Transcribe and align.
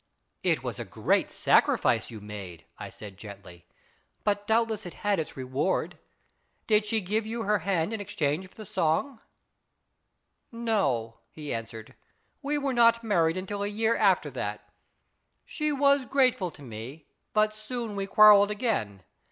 "It 0.51 0.63
was 0.63 0.79
a 0.79 0.83
great 0.83 1.29
sacrifice 1.29 2.09
you 2.09 2.19
made," 2.19 2.65
I 2.79 2.89
said 2.89 3.19
gently," 3.19 3.67
but 4.23 4.47
doubtless 4.47 4.83
it 4.87 4.95
had 5.05 5.19
its 5.19 5.37
reward. 5.37 5.95
Did 6.65 6.87
she 6.87 7.01
give 7.01 7.27
you 7.27 7.43
her 7.43 7.59
hand 7.59 7.93
in 7.93 8.01
exchange 8.01 8.47
for 8.49 8.55
the 8.55 8.63
rv 8.63 8.67
song?" 8.73 9.21
No," 10.71 11.19
he 11.29 11.53
answered," 11.53 11.93
we 12.41 12.57
were 12.57 12.73
not 12.73 13.03
married 13.03 13.37
until 13.37 13.61
a 13.61 13.67
year 13.67 13.95
after 13.95 14.31
that. 14.31 14.67
She 15.45 15.71
was 15.71 16.05
grateful 16.07 16.49
to 16.49 16.63
me, 16.63 17.05
but 17.35 17.53
soon 17.53 17.95
we 17.95 18.07
quarrelled 18.07 18.49
again. 18.49 19.03